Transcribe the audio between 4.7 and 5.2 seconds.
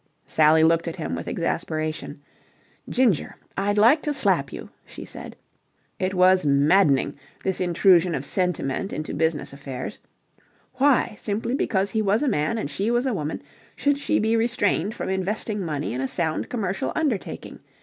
she